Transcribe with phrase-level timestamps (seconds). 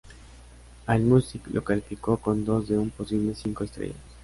[0.87, 3.97] Allmusic lo calificó con dos de un posible cinco estrellas.